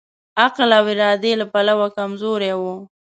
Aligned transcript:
عقل 0.43 0.69
او 0.79 0.85
ارادې 0.93 1.33
له 1.41 1.45
پلوه 1.53 1.87
کمزوری 1.97 2.51
وو. 2.59 2.75